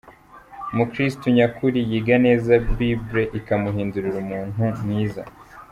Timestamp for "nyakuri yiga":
1.37-2.15